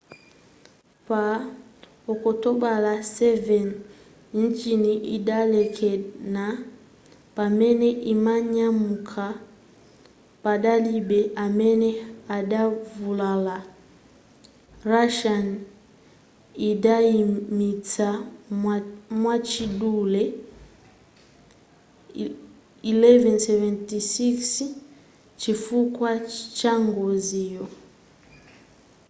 [1.07, 1.23] pa
[2.11, 6.45] okutobala 7 injini idalekana
[7.35, 9.25] pamene imanyamuka
[10.43, 11.89] padalibe amene
[12.37, 13.57] adavulala
[14.91, 15.35] russia
[16.69, 18.07] idayimitsa
[19.21, 20.23] mwachidule
[22.91, 24.47] il-76s
[25.41, 26.11] chifukwa
[26.59, 27.63] changoziyo